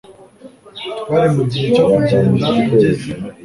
Twari 1.05 1.27
mugihe 1.35 1.67
cyo 1.75 1.85
kugenda 1.93 2.45
ageze. 2.59 3.09